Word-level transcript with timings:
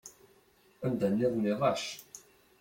Anda-nniḍen 0.85 1.49
iḍac. 1.51 1.83